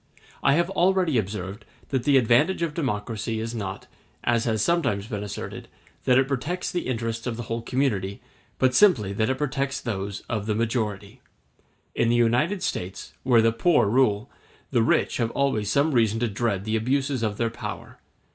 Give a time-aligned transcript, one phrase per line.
[0.41, 3.85] I have already observed that the advantage of democracy is not,
[4.23, 5.67] as has been sometimes asserted,
[6.05, 8.19] that it protects the interests of the whole community,
[8.57, 11.21] but simply that it protects those of the majority.
[11.93, 14.31] In the United States, where the poor rule,
[14.71, 17.99] the rich have always some reason to dread the abuses of their power.